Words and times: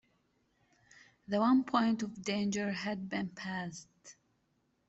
The 1.27 1.39
one 1.39 1.63
point 1.63 2.01
of 2.01 2.23
danger 2.23 2.71
had 2.71 3.07
been 3.07 3.29
passed. 3.29 4.15